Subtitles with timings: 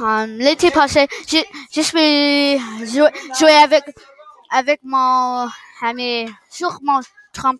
[0.00, 3.84] Um, l'été passé, je, suis joué, joué avec,
[4.50, 5.48] avec mon
[5.82, 7.00] ami sur mon
[7.32, 7.56] trampoline